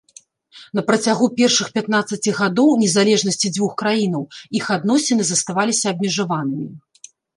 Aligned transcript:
На 0.77 0.81
працягу 0.87 1.25
першых 1.39 1.67
пятнаццаці 1.75 2.33
гадоў 2.39 2.71
незалежнасці 2.83 3.47
дзвюх 3.57 3.75
краінаў, 3.83 4.23
іх 4.61 4.65
адносіны 4.77 5.23
заставаліся 5.33 5.85
абмежаванымі. 5.93 6.69